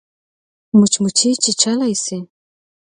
مچمچۍ 0.79 1.31
چیچلای 1.43 1.93
شي 2.03 2.17